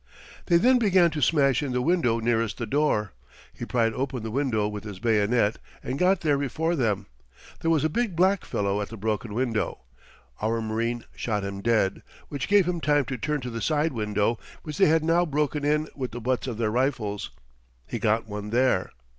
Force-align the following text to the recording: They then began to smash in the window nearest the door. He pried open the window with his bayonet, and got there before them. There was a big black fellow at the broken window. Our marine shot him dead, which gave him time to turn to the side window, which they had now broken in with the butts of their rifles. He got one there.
They 0.47 0.57
then 0.57 0.79
began 0.79 1.11
to 1.11 1.21
smash 1.21 1.61
in 1.61 1.73
the 1.73 1.79
window 1.83 2.19
nearest 2.19 2.57
the 2.57 2.65
door. 2.65 3.11
He 3.53 3.65
pried 3.65 3.93
open 3.93 4.23
the 4.23 4.31
window 4.31 4.67
with 4.67 4.83
his 4.83 4.97
bayonet, 4.97 5.57
and 5.83 5.99
got 5.99 6.21
there 6.21 6.39
before 6.39 6.75
them. 6.75 7.05
There 7.59 7.69
was 7.69 7.83
a 7.83 7.87
big 7.87 8.15
black 8.15 8.43
fellow 8.43 8.81
at 8.81 8.89
the 8.89 8.97
broken 8.97 9.35
window. 9.35 9.81
Our 10.41 10.59
marine 10.59 11.03
shot 11.15 11.43
him 11.43 11.61
dead, 11.61 12.01
which 12.29 12.47
gave 12.47 12.67
him 12.67 12.81
time 12.81 13.05
to 13.05 13.17
turn 13.19 13.41
to 13.41 13.51
the 13.51 13.61
side 13.61 13.93
window, 13.93 14.39
which 14.63 14.79
they 14.79 14.87
had 14.87 15.03
now 15.05 15.23
broken 15.23 15.63
in 15.63 15.87
with 15.95 16.13
the 16.13 16.19
butts 16.19 16.47
of 16.47 16.57
their 16.57 16.71
rifles. 16.71 17.29
He 17.85 17.99
got 17.99 18.27
one 18.27 18.49
there. 18.49 18.89